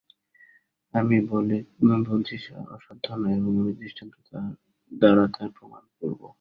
আমি 0.93 1.15
বলছি 2.07 2.35
অসাধ্য 2.71 3.05
নয় 3.13 3.35
এবং 3.39 3.53
আমি 3.61 3.73
দৃষ্টান্ত-দ্বারা 3.81 5.23
তার 5.35 5.49
প্রমাণ 5.57 5.83
করব। 5.97 6.21